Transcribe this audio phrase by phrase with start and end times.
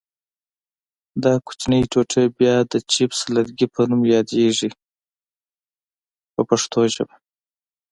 [1.23, 4.69] دا کوچنۍ ټوټې بیا د چپس لرګي په نوم یادیږي
[6.33, 7.15] په پښتو ژبه.